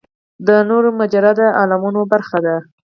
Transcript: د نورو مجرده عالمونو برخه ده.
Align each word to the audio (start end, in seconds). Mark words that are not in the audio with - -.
د 0.47 0.49
نورو 0.69 0.89
مجرده 0.99 1.45
عالمونو 1.59 2.01
برخه 2.11 2.37
ده. 2.45 2.55